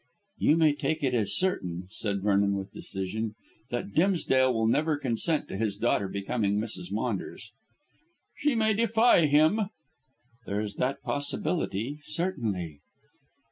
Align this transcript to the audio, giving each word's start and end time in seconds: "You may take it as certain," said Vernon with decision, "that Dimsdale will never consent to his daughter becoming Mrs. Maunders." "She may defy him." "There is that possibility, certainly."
"You 0.39 0.57
may 0.57 0.73
take 0.73 1.03
it 1.03 1.13
as 1.13 1.35
certain," 1.35 1.85
said 1.91 2.23
Vernon 2.23 2.55
with 2.57 2.73
decision, 2.73 3.35
"that 3.69 3.93
Dimsdale 3.93 4.51
will 4.51 4.65
never 4.65 4.97
consent 4.97 5.47
to 5.49 5.57
his 5.57 5.77
daughter 5.77 6.07
becoming 6.07 6.57
Mrs. 6.57 6.91
Maunders." 6.91 7.51
"She 8.39 8.55
may 8.55 8.73
defy 8.73 9.27
him." 9.27 9.69
"There 10.47 10.59
is 10.59 10.77
that 10.77 11.03
possibility, 11.03 11.99
certainly." 12.03 12.79